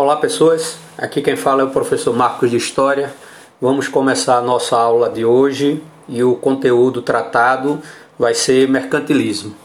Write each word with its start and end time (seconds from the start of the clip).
Olá 0.00 0.14
pessoas, 0.14 0.76
aqui 0.96 1.20
quem 1.20 1.34
fala 1.34 1.62
é 1.62 1.64
o 1.64 1.70
professor 1.70 2.14
Marcos 2.14 2.52
de 2.52 2.56
História. 2.56 3.12
Vamos 3.60 3.88
começar 3.88 4.36
a 4.36 4.40
nossa 4.40 4.76
aula 4.76 5.10
de 5.10 5.24
hoje 5.24 5.82
e 6.08 6.22
o 6.22 6.36
conteúdo 6.36 7.02
tratado 7.02 7.82
vai 8.16 8.32
ser 8.32 8.68
mercantilismo. 8.68 9.56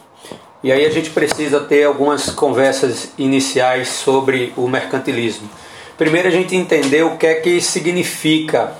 E 0.64 0.72
aí 0.72 0.88
a 0.88 0.90
gente 0.90 1.12
precisa 1.12 1.60
ter 1.60 1.84
algumas 1.84 2.32
conversas 2.32 3.12
iniciais 3.16 3.90
sobre 3.90 4.52
o 4.58 4.68
mercantilismo. 4.68 5.48
Primeiro 6.00 6.30
a 6.30 6.32
gente 6.32 6.56
entender 6.56 7.04
o 7.04 7.16
que 7.16 7.28
é 7.28 7.36
que 7.36 7.62
significa 7.62 8.74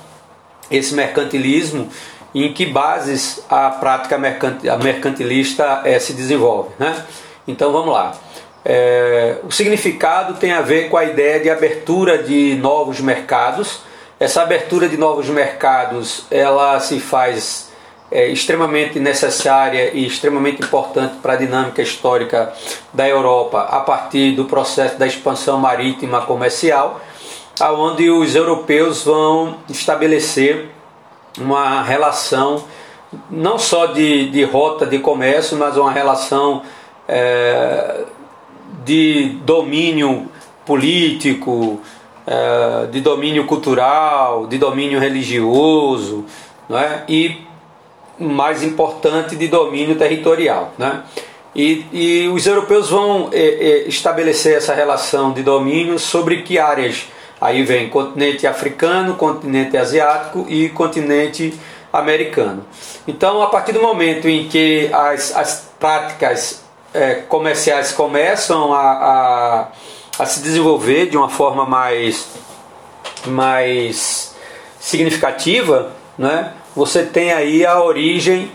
esse 0.68 0.92
mercantilismo 0.92 1.88
e 2.34 2.46
em 2.46 2.52
que 2.52 2.66
bases 2.66 3.44
a 3.48 3.70
prática 3.70 4.18
mercantilista 4.18 5.82
é, 5.84 6.00
se 6.00 6.14
desenvolve. 6.14 6.70
Né? 6.80 7.00
Então 7.46 7.70
vamos 7.70 7.94
lá. 7.94 8.23
É, 8.64 9.36
o 9.44 9.50
significado 9.50 10.34
tem 10.34 10.52
a 10.52 10.62
ver 10.62 10.88
com 10.88 10.96
a 10.96 11.04
ideia 11.04 11.38
de 11.38 11.50
abertura 11.50 12.22
de 12.22 12.54
novos 12.54 12.98
mercados. 13.00 13.80
Essa 14.18 14.42
abertura 14.42 14.88
de 14.88 14.96
novos 14.96 15.28
mercados 15.28 16.24
ela 16.30 16.80
se 16.80 16.98
faz 16.98 17.70
é, 18.10 18.28
extremamente 18.28 18.98
necessária 18.98 19.90
e 19.92 20.06
extremamente 20.06 20.62
importante 20.62 21.16
para 21.20 21.34
a 21.34 21.36
dinâmica 21.36 21.82
histórica 21.82 22.52
da 22.92 23.06
Europa 23.06 23.60
a 23.70 23.80
partir 23.80 24.32
do 24.32 24.46
processo 24.46 24.98
da 24.98 25.06
expansão 25.06 25.58
marítima 25.58 26.22
comercial, 26.22 27.00
aonde 27.60 28.08
os 28.08 28.34
europeus 28.34 29.04
vão 29.04 29.56
estabelecer 29.68 30.70
uma 31.38 31.82
relação 31.82 32.64
não 33.30 33.58
só 33.58 33.86
de, 33.86 34.30
de 34.30 34.42
rota 34.44 34.86
de 34.86 34.98
comércio, 34.98 35.56
mas 35.56 35.76
uma 35.76 35.92
relação 35.92 36.62
é, 37.08 38.04
de 38.84 39.38
domínio 39.44 40.28
político, 40.66 41.80
é, 42.26 42.86
de 42.86 43.00
domínio 43.00 43.46
cultural, 43.46 44.46
de 44.46 44.58
domínio 44.58 44.98
religioso, 44.98 46.24
não 46.68 46.78
é? 46.78 47.04
e 47.08 47.42
mais 48.18 48.62
importante, 48.62 49.36
de 49.36 49.48
domínio 49.48 49.96
territorial. 49.96 50.72
Né? 50.78 51.02
E, 51.54 51.86
e 51.92 52.28
os 52.28 52.46
europeus 52.46 52.90
vão 52.90 53.30
é, 53.32 53.38
é, 53.38 53.88
estabelecer 53.88 54.56
essa 54.56 54.74
relação 54.74 55.32
de 55.32 55.42
domínio 55.42 55.98
sobre 55.98 56.42
que 56.42 56.58
áreas? 56.58 57.06
Aí 57.40 57.62
vem 57.62 57.88
continente 57.88 58.46
africano, 58.46 59.14
continente 59.14 59.76
asiático 59.76 60.46
e 60.48 60.68
continente 60.70 61.52
americano. 61.92 62.64
Então, 63.06 63.42
a 63.42 63.48
partir 63.48 63.72
do 63.72 63.82
momento 63.82 64.28
em 64.28 64.48
que 64.48 64.88
as, 64.92 65.36
as 65.36 65.70
práticas 65.78 66.63
é, 66.94 67.14
comerciais 67.14 67.90
começam 67.90 68.72
a, 68.72 68.80
a, 68.80 69.68
a, 70.18 70.26
se 70.26 70.40
desenvolver 70.40 71.06
de 71.10 71.16
uma 71.16 71.28
forma 71.28 71.66
mais, 71.66 72.28
mais 73.26 74.34
significativa, 74.78 75.90
né, 76.16 76.52
você 76.74 77.02
tem 77.02 77.32
aí 77.32 77.66
a 77.66 77.82
origem 77.82 78.50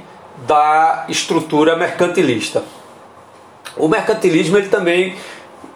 da 0.47 1.05
estrutura 1.09 1.75
mercantilista. 1.75 2.63
O 3.75 3.87
mercantilismo 3.89 4.57
ele 4.57 4.69
também 4.69 5.15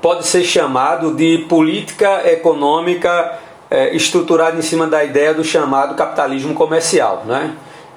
pode 0.02 0.26
ser 0.26 0.44
chamado 0.44 1.14
de 1.14 1.40
política 1.50 2.30
econômica 2.30 3.40
é, 3.70 3.96
estruturada 3.96 4.58
em 4.58 4.62
cima 4.62 4.88
da 4.88 5.04
ideia 5.04 5.34
do 5.34 5.44
chamado 5.44 5.96
capitalismo 5.96 6.54
comercial. 6.54 7.24
Né? 7.26 7.56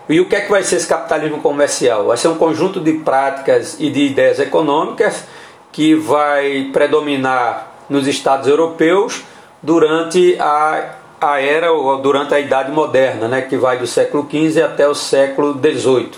E 0.09 0.21
o 0.21 0.29
que 0.29 0.37
é 0.37 0.41
que 0.41 0.51
vai 0.51 0.62
ser 0.62 0.77
esse 0.77 0.87
capitalismo 0.87 1.41
comercial? 1.41 2.07
Vai 2.07 2.17
ser 2.17 2.29
um 2.29 2.37
conjunto 2.37 2.81
de 2.81 2.93
práticas 2.93 3.77
e 3.81 3.91
de 3.91 4.07
ideias 4.07 4.39
econômicas 4.39 5.25
que 5.73 5.95
vai 5.95 6.71
predominar 6.73 7.73
nos 7.89 8.07
estados 8.07 8.47
europeus 8.47 9.25
durante 9.61 10.37
a, 10.39 10.95
a 11.21 11.41
era 11.41 11.73
ou 11.73 11.99
durante 11.99 12.34
a 12.34 12.41
Idade 12.41 12.71
Moderna, 12.71 13.27
né, 13.27 13.43
que 13.43 13.57
vai 13.57 13.79
do 13.79 13.87
século 13.87 14.29
XV 14.31 14.62
até 14.62 14.87
o 14.87 14.95
século 14.95 15.55
XVIII. 15.55 16.12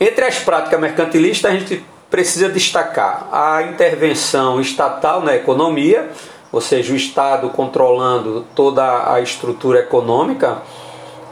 Entre 0.00 0.24
as 0.24 0.40
práticas 0.40 0.80
mercantilistas, 0.80 1.50
a 1.50 1.54
gente 1.54 1.84
precisa 2.10 2.48
destacar 2.48 3.28
a 3.30 3.62
intervenção 3.62 4.60
estatal 4.60 5.20
na 5.20 5.36
economia, 5.36 6.10
ou 6.50 6.60
seja, 6.60 6.92
o 6.92 6.96
Estado 6.96 7.50
controlando 7.50 8.44
toda 8.54 9.12
a 9.12 9.20
estrutura 9.20 9.80
econômica 9.80 10.58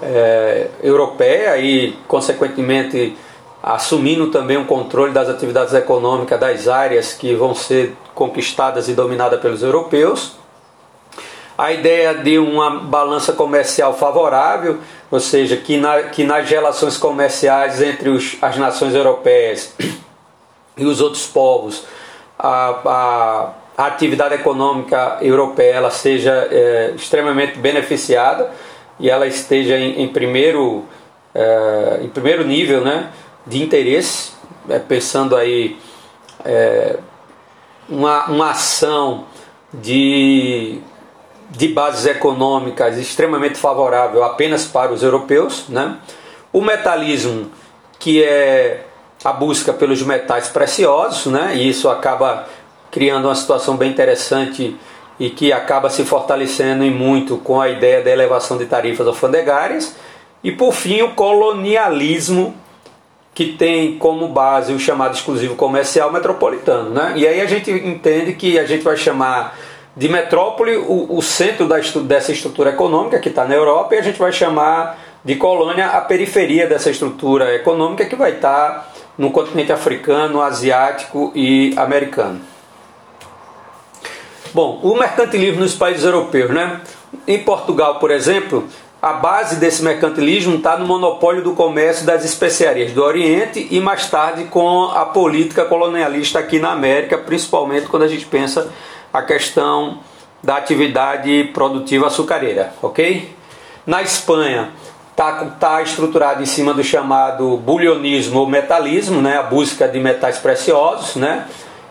é, 0.03 0.69
europeia 0.83 1.57
e, 1.59 1.93
consequentemente, 2.07 3.17
assumindo 3.63 4.31
também 4.31 4.57
o 4.57 4.61
um 4.61 4.65
controle 4.65 5.13
das 5.13 5.29
atividades 5.29 5.75
econômicas 5.75 6.39
das 6.39 6.69
áreas 6.69 7.13
que 7.13 7.35
vão 7.35 7.55
ser 7.55 7.97
conquistadas 8.15 8.89
e 8.89 8.95
dominadas 8.95 9.41
pelos 9.41 9.63
europeus. 9.63 10.37
A 11.59 11.73
ideia 11.73 12.15
de 12.15 12.39
uma 12.39 12.81
balança 12.81 13.33
comercial 13.33 13.95
favorável, 13.95 14.79
ou 15.11 15.19
seja, 15.19 15.57
que, 15.57 15.79
na, 15.79 16.03
que 16.05 16.23
nas 16.23 16.49
relações 16.49 16.99
comerciais 16.99 17.81
entre 17.81 18.11
os, 18.11 18.37
as 18.43 18.59
nações 18.59 18.95
europeias 18.95 19.75
e 20.77 20.85
os 20.85 21.01
outros 21.01 21.27
povos, 21.27 21.85
a, 22.39 22.69
a, 22.85 23.53
a 23.79 23.87
atividade 23.87 24.35
econômica 24.35 25.17
europeia 25.23 25.77
ela 25.77 25.91
seja 25.91 26.47
é, 26.51 26.93
extremamente 26.95 27.59
beneficiada 27.59 28.51
e 28.99 29.11
ela 29.11 29.27
esteja 29.27 29.77
em, 29.77 30.03
em 30.03 30.09
primeiro, 30.09 30.85
é, 31.35 32.01
em 32.03 32.09
primeiro 32.09 32.45
nível 32.45 32.81
né, 32.83 33.11
de 33.47 33.63
interesse, 33.63 34.33
é, 34.69 34.79
pensando 34.79 35.37
aí 35.37 35.79
é, 36.45 36.99
uma, 37.89 38.27
uma 38.27 38.51
ação 38.51 39.25
de, 39.73 40.79
de 41.51 41.69
bases 41.69 42.07
econômicas 42.07 42.97
extremamente 42.99 43.59
favorável 43.59 44.25
apenas 44.25 44.65
para 44.65 44.93
os 44.93 45.03
europeus. 45.03 45.69
Né? 45.69 45.97
O 46.53 46.61
metalismo, 46.61 47.51
que 47.99 48.23
é 48.23 48.85
a 49.25 49.33
busca 49.33 49.73
pelos 49.73 50.03
metais 50.03 50.49
preciosos, 50.49 51.27
né? 51.27 51.55
e 51.57 51.69
isso 51.69 51.89
acaba 51.89 52.47
criando 52.91 53.27
uma 53.27 53.35
situação 53.35 53.77
bem 53.77 53.91
interessante 53.91 54.77
e 55.19 55.31
que 55.31 55.53
acaba 55.53 55.89
se 55.89 56.05
fortalecendo 56.05 56.85
em 56.85 56.91
muito 56.91 57.39
com 57.39 57.61
a 57.61 57.69
ideia 57.69 58.03
da 58.03 58.11
elevação 58.11 58.59
de 58.59 58.67
tarifas 58.67 59.07
alfandegárias. 59.07 59.97
E 60.45 60.53
por 60.53 60.73
fim, 60.73 61.03
o 61.03 61.11
colonialismo, 61.15 62.55
que 63.35 63.53
tem 63.53 63.99
como 63.99 64.29
base 64.29 64.73
o 64.73 64.79
chamado 64.79 65.15
exclusivo 65.15 65.57
comercial 65.57 66.13
metropolitano. 66.13 66.91
Né? 66.91 67.15
E 67.17 67.27
aí 67.27 67.41
a 67.41 67.47
gente 67.47 67.71
entende 67.71 68.33
que 68.35 68.59
a 68.59 68.65
gente 68.65 68.83
vai 68.83 68.97
chamar 68.97 69.59
de 69.97 70.09
metrópole 70.09 70.77
o, 70.77 71.17
o 71.17 71.23
centro 71.23 71.67
da, 71.67 71.79
dessa 71.79 72.31
estrutura 72.31 72.71
econômica 72.71 73.19
que 73.19 73.31
está 73.31 73.47
na 73.47 73.55
Europa 73.55 73.95
e 73.95 73.99
a 73.99 74.03
gente 74.03 74.19
vai 74.19 74.31
chamar 74.31 74.99
de 75.25 75.35
colônia 75.37 75.87
a 75.87 76.01
periferia 76.03 76.67
dessa 76.67 76.91
estrutura 76.91 77.55
econômica 77.55 78.05
que 78.05 78.15
vai 78.15 78.33
estar 78.33 78.69
tá 78.69 78.89
no 79.17 79.31
continente 79.31 79.73
africano, 79.73 80.43
asiático 80.43 81.33
e 81.35 81.75
americano. 81.77 82.41
Bom, 84.57 84.81
o 84.83 84.97
mercantilismo 84.97 85.61
nos 85.61 85.75
países 85.75 86.03
europeus, 86.03 86.49
né? 86.49 86.81
Em 87.29 87.39
Portugal, 87.41 87.97
por 87.97 88.11
exemplo, 88.11 88.67
a 89.03 89.13
base 89.13 89.57
desse 89.57 89.83
mercantilismo 89.83 90.57
está 90.57 90.79
no 90.79 90.87
monopólio 90.87 91.43
do 91.43 91.53
comércio 91.53 92.07
das 92.07 92.25
especiarias 92.25 92.91
do 92.93 93.05
Oriente 93.05 93.69
e 93.71 93.79
mais 93.81 94.09
tarde 94.09 94.45
com 94.45 94.85
a 94.85 95.05
política 95.05 95.67
colonialista 95.67 96.39
aqui 96.39 96.59
na 96.59 96.73
América, 96.73 97.19
principalmente 97.19 97.87
quando 97.87 98.05
a 98.05 98.09
gente 98.09 98.25
pensa 98.25 98.73
a 99.13 99.21
questão 99.21 99.99
da 100.43 100.57
atividade 100.57 101.51
produtiva 101.53 102.07
açucareira, 102.07 102.73
ok? 102.81 103.37
Na 103.87 104.01
Espanha 104.01 104.71
está 105.11 105.45
tá 105.61 105.83
estruturado 105.83 106.43
em 106.43 106.47
cima 106.47 106.73
do 106.73 106.83
chamado 106.83 107.59
bulionismo 107.59 108.41
ou 108.41 108.47
metalismo, 108.47 109.21
né? 109.21 109.37
A 109.37 109.43
busca 109.43 109.87
de 109.87 110.01
metais 110.01 110.39
preciosos, 110.39 111.17
né? 111.17 111.45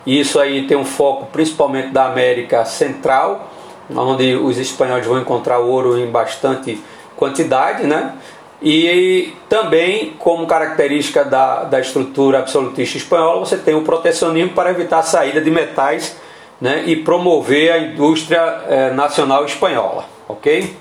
E 0.05 0.19
isso 0.19 0.39
aí 0.39 0.67
tem 0.67 0.77
um 0.77 0.85
foco 0.85 1.27
principalmente 1.31 1.89
da 1.89 2.05
América 2.05 2.63
Central, 2.65 3.49
onde 3.89 4.35
os 4.35 4.57
espanhóis 4.57 5.05
vão 5.05 5.19
encontrar 5.19 5.59
ouro 5.59 5.97
em 5.97 6.07
bastante 6.07 6.81
quantidade, 7.15 7.85
né? 7.87 8.13
E 8.61 9.33
também, 9.49 10.13
como 10.17 10.47
característica 10.47 11.23
da, 11.23 11.65
da 11.65 11.79
estrutura 11.79 12.39
absolutista 12.39 12.97
espanhola, 12.97 13.39
você 13.39 13.57
tem 13.57 13.75
o 13.75 13.81
protecionismo 13.81 14.53
para 14.53 14.71
evitar 14.71 14.99
a 14.99 15.03
saída 15.03 15.41
de 15.41 15.51
metais 15.51 16.15
né, 16.59 16.83
e 16.85 16.95
promover 16.95 17.71
a 17.71 17.77
indústria 17.79 18.63
eh, 18.67 18.91
nacional 18.91 19.45
espanhola. 19.45 20.05
ok? 20.27 20.75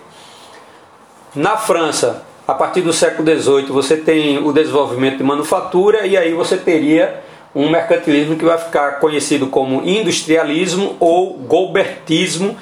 Na 1.34 1.56
França, 1.56 2.24
a 2.46 2.54
partir 2.54 2.80
do 2.80 2.92
século 2.92 3.28
XVIII, 3.28 3.66
você 3.66 3.96
tem 3.96 4.38
o 4.38 4.52
desenvolvimento 4.52 5.18
de 5.18 5.24
manufatura 5.24 6.06
e 6.06 6.16
aí 6.16 6.32
você 6.32 6.56
teria 6.56 7.22
um 7.54 7.70
mercantilismo 7.70 8.36
que 8.36 8.44
vai 8.44 8.58
ficar 8.58 8.98
conhecido 8.98 9.46
como 9.46 9.82
industrialismo 9.86 10.96
ou 10.98 11.34
golbertismo, 11.34 12.56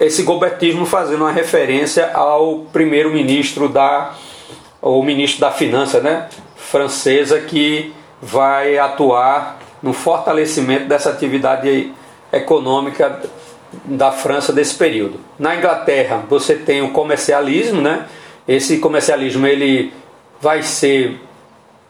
esse 0.00 0.22
golbertismo 0.22 0.84
fazendo 0.84 1.20
uma 1.20 1.32
referência 1.32 2.10
ao 2.12 2.60
primeiro-ministro 2.72 3.68
da 3.68 4.14
ou 4.80 5.02
ministro 5.04 5.40
da 5.40 5.52
Finança, 5.52 6.00
né, 6.00 6.28
francesa 6.56 7.38
que 7.38 7.94
vai 8.20 8.78
atuar 8.78 9.60
no 9.80 9.92
fortalecimento 9.92 10.86
dessa 10.86 11.10
atividade 11.10 11.92
econômica 12.32 13.20
da 13.84 14.10
França 14.10 14.52
desse 14.52 14.74
período. 14.74 15.20
Na 15.38 15.56
Inglaterra, 15.56 16.24
você 16.28 16.54
tem 16.54 16.82
o 16.82 16.90
comercialismo, 16.90 17.80
né? 17.80 18.06
Esse 18.46 18.78
comercialismo 18.78 19.46
ele 19.46 19.92
vai 20.40 20.62
ser 20.62 21.20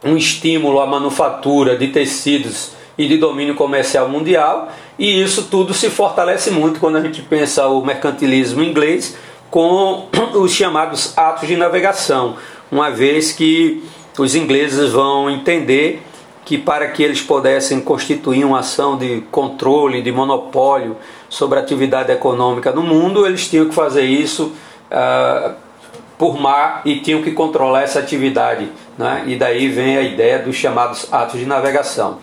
um 0.04 0.16
estímulo 0.16 0.80
à 0.80 0.86
manufatura 0.86 1.76
de 1.76 1.88
tecidos 1.88 2.72
e 2.96 3.06
de 3.06 3.16
domínio 3.16 3.54
comercial 3.54 4.08
mundial, 4.08 4.70
e 4.98 5.22
isso 5.22 5.44
tudo 5.44 5.72
se 5.72 5.88
fortalece 5.88 6.50
muito 6.50 6.78
quando 6.78 6.96
a 6.96 7.00
gente 7.00 7.22
pensa 7.22 7.66
o 7.66 7.84
mercantilismo 7.84 8.62
inglês 8.62 9.16
com 9.50 10.08
os 10.34 10.52
chamados 10.52 11.16
atos 11.16 11.48
de 11.48 11.56
navegação, 11.56 12.36
uma 12.70 12.90
vez 12.90 13.32
que 13.32 13.82
os 14.18 14.34
ingleses 14.34 14.90
vão 14.90 15.30
entender 15.30 16.02
que 16.44 16.58
para 16.58 16.88
que 16.88 17.02
eles 17.02 17.20
pudessem 17.20 17.80
constituir 17.80 18.44
uma 18.44 18.60
ação 18.60 18.98
de 18.98 19.22
controle, 19.30 20.02
de 20.02 20.10
monopólio 20.10 20.96
sobre 21.28 21.58
a 21.58 21.62
atividade 21.62 22.10
econômica 22.10 22.72
no 22.72 22.82
mundo, 22.82 23.26
eles 23.26 23.48
tinham 23.48 23.68
que 23.68 23.74
fazer 23.74 24.04
isso 24.04 24.52
uh, 24.90 25.54
por 26.22 26.40
mar 26.40 26.82
e 26.84 27.00
tinham 27.00 27.20
que 27.20 27.32
controlar 27.32 27.82
essa 27.82 27.98
atividade. 27.98 28.68
Né? 28.96 29.24
E 29.26 29.34
daí 29.34 29.66
vem 29.66 29.96
a 29.96 30.02
ideia 30.02 30.38
dos 30.38 30.54
chamados 30.54 31.12
atos 31.12 31.40
de 31.40 31.44
navegação. 31.44 32.20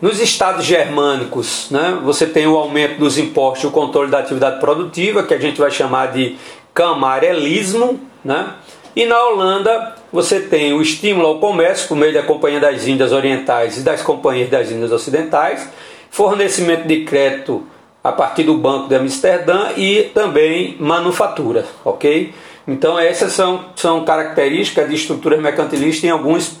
Nos 0.00 0.18
estados 0.18 0.64
germânicos, 0.64 1.68
né, 1.70 2.00
você 2.02 2.26
tem 2.26 2.44
o 2.44 2.56
aumento 2.56 2.98
dos 2.98 3.18
impostos 3.18 3.62
e 3.62 3.66
o 3.68 3.70
controle 3.70 4.10
da 4.10 4.18
atividade 4.18 4.58
produtiva, 4.58 5.22
que 5.22 5.32
a 5.32 5.38
gente 5.38 5.60
vai 5.60 5.70
chamar 5.70 6.06
de 6.06 6.36
camarelismo. 6.74 8.00
Né? 8.24 8.48
E 8.96 9.06
na 9.06 9.28
Holanda, 9.28 9.94
você 10.12 10.40
tem 10.40 10.72
o 10.72 10.82
estímulo 10.82 11.28
ao 11.28 11.38
comércio 11.38 11.86
por 11.86 11.96
meio 11.96 12.12
da 12.12 12.24
Companhia 12.24 12.58
das 12.58 12.88
Índias 12.88 13.12
Orientais 13.12 13.78
e 13.78 13.82
das 13.82 14.02
Companhias 14.02 14.50
das 14.50 14.72
Índias 14.72 14.90
Ocidentais, 14.90 15.70
fornecimento 16.10 16.88
de 16.88 17.04
crédito 17.04 17.64
a 18.02 18.10
partir 18.10 18.42
do 18.42 18.54
Banco 18.54 18.88
de 18.88 18.96
Amsterdã 18.96 19.68
e 19.76 20.10
também 20.12 20.76
manufatura, 20.80 21.64
ok? 21.84 22.34
Então 22.66 22.98
essas 22.98 23.32
são, 23.32 23.66
são 23.74 24.04
características 24.04 24.88
de 24.88 24.94
estruturas 24.94 25.40
mercantilistas 25.40 26.04
em 26.04 26.10
alguns 26.10 26.58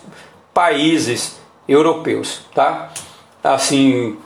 países 0.52 1.40
europeus, 1.68 2.42
tá? 2.54 2.90
assim, 3.42 4.16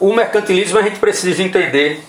o 0.00 0.12
mercantilismo 0.12 0.78
a 0.78 0.82
gente 0.82 0.98
precisa 0.98 1.42
entender 1.42 2.00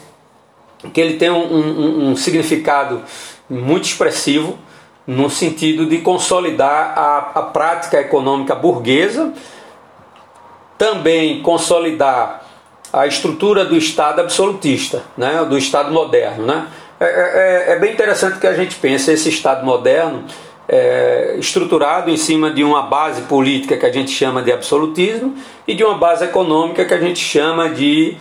que 0.94 1.02
ele 1.02 1.18
tem 1.18 1.30
um, 1.30 1.54
um, 1.54 2.10
um 2.10 2.16
significado 2.16 3.04
muito 3.50 3.86
expressivo 3.86 4.58
no 5.06 5.30
sentido 5.30 5.86
de 5.86 5.98
consolidar 6.00 6.94
a, 6.98 7.32
a 7.36 7.42
prática 7.42 8.00
econômica 8.00 8.56
burguesa, 8.56 9.34
também 10.78 11.42
consolidar 11.42 12.46
a 12.94 13.06
estrutura 13.06 13.66
do 13.66 13.76
Estado 13.76 14.22
absolutista, 14.22 15.04
né, 15.18 15.44
do 15.46 15.58
Estado 15.58 15.92
moderno. 15.92 16.46
Né? 16.46 16.68
É, 17.00 17.06
é, 17.70 17.74
é 17.74 17.80
bem 17.80 17.94
interessante 17.94 18.40
que 18.40 18.48
a 18.48 18.54
gente 18.54 18.76
pense 18.76 19.12
esse 19.12 19.30
Estado 19.30 19.66
moderno 19.66 20.26
é, 20.68 21.36
estruturado 21.40 22.12
em 22.12 22.18
cima 22.18 22.52
de 22.52 22.64
uma 22.64 22.84
base 22.84 23.22
política 23.24 23.76
que 23.76 23.86
a 23.86 23.92
gente 23.92 24.12
chama 24.12 24.42
de 24.44 24.52
absolutismo 24.52 25.36
e 25.68 25.74
de 25.74 25.84
uma 25.84 25.98
base 25.98 26.26
econômica 26.26 26.86
que 26.86 26.94
a 26.94 27.00
gente 27.00 27.20
chama 27.20 27.70
de 27.70 28.16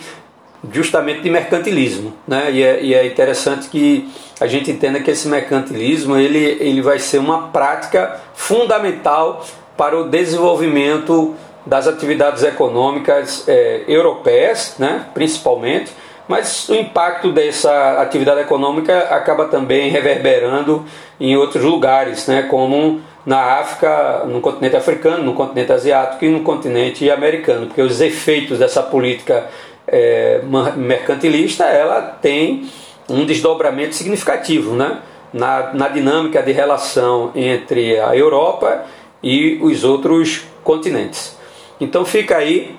justamente 0.73 1.21
de 1.21 1.31
mercantilismo. 1.31 2.15
Né? 2.27 2.51
E, 2.53 2.63
é, 2.63 2.83
e 2.83 2.95
é 2.95 3.07
interessante 3.07 3.69
que 3.69 4.09
a 4.41 4.47
gente 4.47 4.71
entenda 4.71 4.99
que 5.01 5.11
esse 5.11 5.29
mercantilismo 5.29 6.17
ele, 6.17 6.39
ele 6.39 6.81
vai 6.81 6.99
ser 6.99 7.19
uma 7.19 7.49
prática 7.49 8.21
fundamental 8.35 9.45
para 9.77 9.99
o 9.99 10.09
desenvolvimento 10.09 11.35
das 11.67 11.87
atividades 11.87 12.43
econômicas 12.43 13.45
é, 13.47 13.85
europeias, 13.87 14.75
né, 14.79 15.07
principalmente, 15.13 15.93
mas 16.29 16.69
o 16.69 16.75
impacto 16.75 17.33
dessa 17.33 18.01
atividade 18.03 18.43
econômica 18.43 19.09
acaba 19.11 19.47
também 19.47 19.91
reverberando 19.91 20.85
em 21.19 21.37
outros 21.37 21.65
lugares, 21.65 22.27
né, 22.29 22.43
como 22.43 23.01
na 23.25 23.59
África, 23.59 24.25
no 24.27 24.41
continente 24.41 24.77
africano, 24.77 25.23
no 25.25 25.35
continente 25.35 25.73
asiático 25.73 26.25
e 26.25 26.29
no 26.29 26.41
continente 26.41 27.11
americano, 27.11 27.67
porque 27.67 27.83
os 27.83 28.01
efeitos 28.01 28.59
dessa 28.59 28.83
política 28.83 29.49
é, 29.87 30.41
mercantilista 30.77 31.65
ela 31.65 32.01
tem 32.01 32.69
um 33.09 33.25
desdobramento 33.25 33.95
significativo 33.95 34.75
né, 34.75 34.99
na, 35.33 35.73
na 35.73 35.89
dinâmica 35.89 36.43
de 36.43 36.53
relação 36.53 37.33
entre 37.35 37.99
a 37.99 38.15
Europa 38.15 38.85
e 39.23 39.59
os 39.63 39.85
outros 39.85 40.45
continentes. 40.63 41.37
Então 41.81 42.05
fica 42.05 42.37
aí 42.37 42.77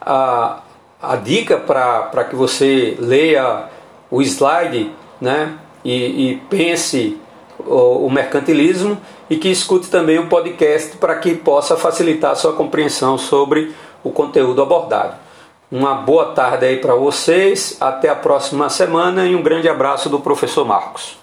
a, 0.00 0.60
a 1.02 1.16
dica 1.16 1.56
para 1.56 2.24
que 2.24 2.36
você 2.36 2.96
leia 2.98 3.64
o 4.10 4.20
slide 4.22 4.90
né, 5.20 5.54
e, 5.84 6.30
e 6.30 6.36
pense 6.48 7.18
o, 7.58 8.06
o, 8.06 8.10
mercantilismo 8.10 8.98
e 9.28 9.36
que 9.36 9.48
escute 9.48 9.88
também 9.88 10.18
o 10.18 10.26
podcast 10.26 10.96
para 10.96 11.16
que 11.16 11.34
possa 11.34 11.76
facilitar 11.76 12.32
a 12.32 12.34
sua 12.34 12.52
compreensão 12.52 13.16
sobre 13.16 13.74
o 14.02 14.10
conteúdo 14.10 14.62
abordado. 14.62 15.14
Uma 15.70 15.94
boa 15.94 16.32
tarde 16.32 16.66
aí 16.66 16.78
para 16.78 16.94
vocês, 16.94 17.76
até 17.80 18.08
a 18.08 18.16
próxima 18.16 18.68
semana 18.68 19.26
e 19.26 19.36
um 19.36 19.42
grande 19.42 19.68
abraço 19.68 20.08
do 20.08 20.18
professor 20.18 20.66
Marcos. 20.66 21.19